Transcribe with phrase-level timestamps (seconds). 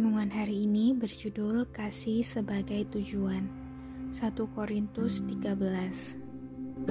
[0.00, 3.44] Renungan hari ini berjudul Kasih sebagai Tujuan.
[4.08, 6.88] 1 Korintus 13.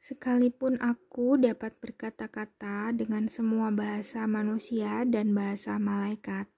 [0.00, 6.48] Sekalipun aku dapat berkata-kata dengan semua bahasa manusia dan bahasa malaikat,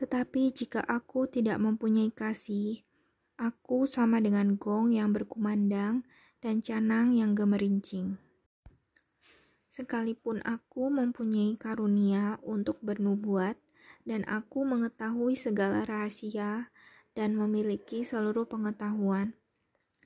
[0.00, 2.88] tetapi jika aku tidak mempunyai kasih,
[3.36, 6.08] aku sama dengan gong yang berkumandang
[6.40, 8.29] dan canang yang gemerincing.
[9.70, 13.54] Sekalipun aku mempunyai karunia untuk bernubuat,
[14.02, 16.74] dan aku mengetahui segala rahasia
[17.14, 19.38] dan memiliki seluruh pengetahuan,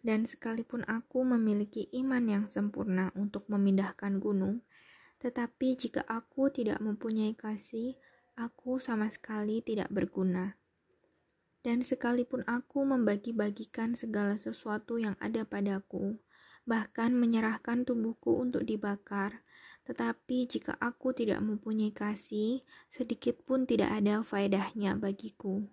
[0.04, 4.60] dan sekalipun aku memiliki iman yang sempurna untuk memindahkan gunung,
[5.24, 7.96] tetapi jika aku tidak mempunyai kasih,
[8.36, 10.60] aku sama sekali tidak berguna.
[11.64, 16.20] Dan sekalipun aku membagi-bagikan segala sesuatu yang ada padaku,
[16.64, 19.44] bahkan menyerahkan tubuhku untuk dibakar.
[19.84, 25.68] Tetapi jika aku tidak mempunyai kasih, sedikit pun tidak ada faedahnya bagiku.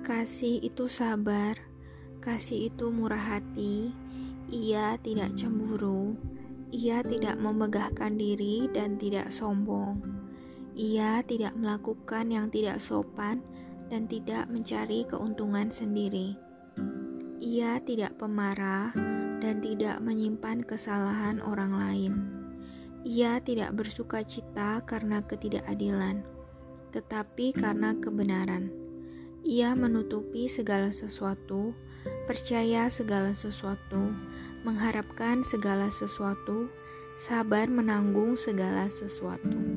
[0.00, 1.60] Kasih itu sabar,
[2.24, 3.92] kasih itu murah hati,
[4.48, 6.16] ia tidak cemburu,
[6.72, 10.00] ia tidak memegahkan diri dan tidak sombong.
[10.72, 13.42] Ia tidak melakukan yang tidak sopan
[13.90, 16.38] dan tidak mencari keuntungan sendiri.
[17.42, 18.94] Ia tidak pemarah
[19.42, 22.12] dan tidak menyimpan kesalahan orang lain.
[23.02, 26.22] Ia tidak bersuka cita karena ketidakadilan,
[26.94, 28.70] tetapi karena kebenaran.
[29.40, 31.72] Ia menutupi segala sesuatu,
[32.28, 34.12] percaya segala sesuatu,
[34.68, 36.68] mengharapkan segala sesuatu,
[37.16, 39.69] sabar menanggung segala sesuatu.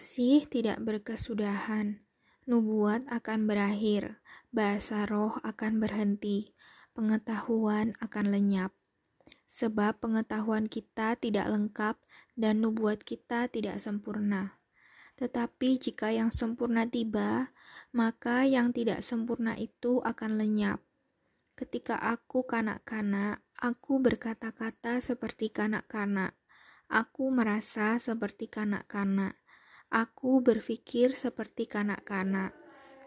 [0.00, 2.00] Kasih tidak berkesudahan,
[2.48, 4.16] nubuat akan berakhir,
[4.48, 6.56] bahasa roh akan berhenti,
[6.96, 8.72] pengetahuan akan lenyap.
[9.52, 12.00] Sebab pengetahuan kita tidak lengkap
[12.32, 14.56] dan nubuat kita tidak sempurna.
[15.20, 17.52] Tetapi jika yang sempurna tiba,
[17.92, 20.80] maka yang tidak sempurna itu akan lenyap.
[21.60, 26.40] Ketika aku kanak-kanak, aku berkata-kata seperti kanak-kanak.
[26.88, 29.39] Aku merasa seperti kanak-kanak
[29.90, 32.54] Aku berpikir seperti kanak-kanak.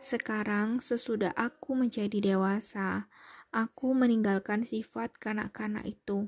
[0.04, 3.08] Sekarang, sesudah aku menjadi dewasa,
[3.56, 6.28] aku meninggalkan sifat kanak-kanak itu.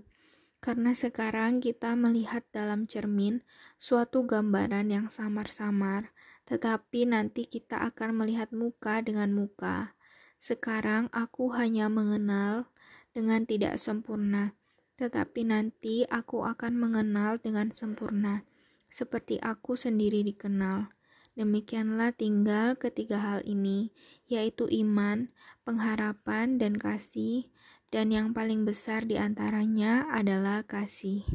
[0.64, 3.44] Karena sekarang kita melihat dalam cermin
[3.76, 6.16] suatu gambaran yang samar-samar,
[6.48, 10.00] tetapi nanti kita akan melihat muka dengan muka.
[10.40, 12.72] Sekarang aku hanya mengenal
[13.12, 14.56] dengan tidak sempurna,
[14.96, 18.48] tetapi nanti aku akan mengenal dengan sempurna
[18.90, 20.90] seperti aku sendiri dikenal.
[21.35, 23.91] Demikianlah tinggal ketiga hal ini,
[24.31, 25.28] yaitu iman,
[25.68, 27.51] pengharapan, dan kasih,
[27.91, 31.28] dan yang paling besar di antaranya adalah kasih.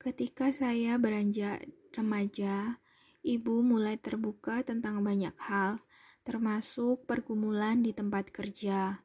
[0.00, 2.80] Ketika saya beranjak remaja,
[3.20, 5.76] ibu mulai terbuka tentang banyak hal,
[6.24, 9.04] termasuk pergumulan di tempat kerja.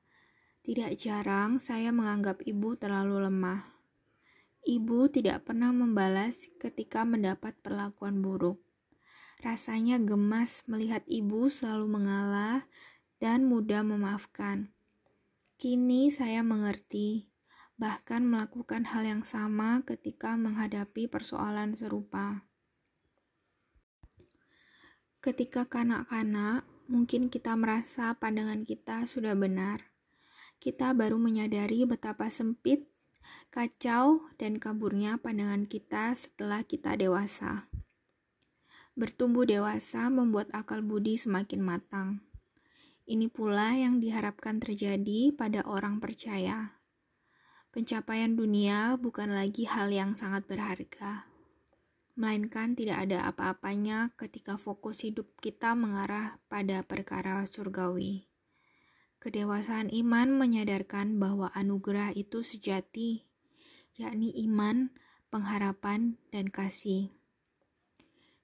[0.63, 3.74] Tidak jarang saya menganggap ibu terlalu lemah.
[4.65, 8.57] Ibu tidak pernah membalas ketika mendapat perlakuan buruk.
[9.45, 12.65] Rasanya gemas melihat ibu selalu mengalah
[13.21, 14.73] dan mudah memaafkan.
[15.61, 17.29] Kini saya mengerti,
[17.77, 22.49] bahkan melakukan hal yang sama ketika menghadapi persoalan serupa.
[25.21, 29.93] Ketika kanak-kanak, mungkin kita merasa pandangan kita sudah benar.
[30.57, 32.94] Kita baru menyadari betapa sempit
[33.49, 37.71] kacau, dan kaburnya pandangan kita setelah kita dewasa.
[38.95, 42.09] Bertumbuh dewasa membuat akal budi semakin matang.
[43.05, 46.79] Ini pula yang diharapkan terjadi pada orang percaya.
[47.75, 51.27] Pencapaian dunia bukan lagi hal yang sangat berharga,
[52.15, 58.31] melainkan tidak ada apa-apanya ketika fokus hidup kita mengarah pada perkara surgawi.
[59.19, 63.25] Kedewasaan iman menyadarkan bahwa anugerah itu sejati,
[63.97, 64.93] yakni iman,
[65.33, 67.11] pengharapan, dan kasih.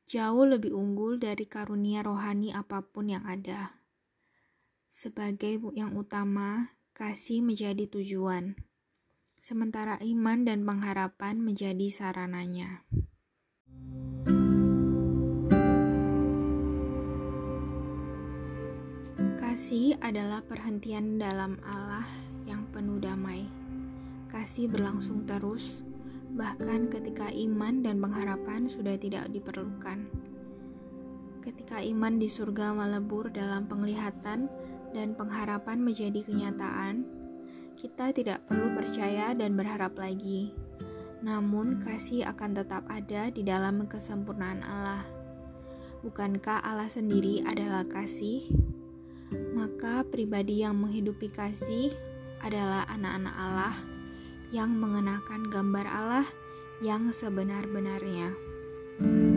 [0.07, 3.79] Jauh lebih unggul dari karunia rohani apa pun yang ada.
[4.91, 8.59] Sebagai yang utama, kasih menjadi tujuan,
[9.39, 12.83] sementara iman dan pengharapan menjadi sarananya.
[19.61, 22.01] Kasih adalah perhentian dalam Allah
[22.49, 23.45] yang penuh damai.
[24.25, 25.85] Kasih berlangsung terus,
[26.33, 30.09] bahkan ketika iman dan pengharapan sudah tidak diperlukan.
[31.45, 34.49] ketika iman di surga melebur dalam penglihatan
[34.97, 37.05] dan pengharapan menjadi kenyataan,
[37.77, 40.57] kita tidak perlu percaya dan berharap lagi.
[41.21, 45.05] Namun, kasih akan tetap ada di dalam kesempurnaan Allah.
[46.01, 48.71] Bukankah Allah sendiri adalah kasih?
[49.31, 51.91] Maka, pribadi yang menghidupi kasih
[52.41, 53.75] adalah anak-anak Allah
[54.51, 56.27] yang mengenakan gambar Allah
[56.83, 58.35] yang sebenar-benarnya.
[59.01, 59.30] thank